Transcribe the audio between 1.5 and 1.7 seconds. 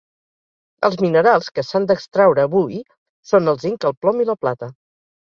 que